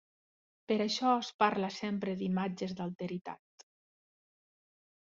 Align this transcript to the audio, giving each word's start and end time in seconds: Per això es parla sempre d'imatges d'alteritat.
Per 0.71 0.77
això 0.85 1.11
es 1.25 1.29
parla 1.43 1.69
sempre 1.75 2.17
d'imatges 2.23 2.75
d'alteritat. 2.81 3.67